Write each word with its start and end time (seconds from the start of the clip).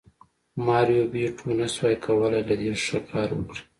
ماریو 0.65 1.05
بیوټو 1.13 1.45
نشوای 1.59 1.95
کولی 2.05 2.41
له 2.47 2.53
دې 2.59 2.73
ښه 2.83 2.99
کار 3.09 3.29
وکړي 3.33 3.61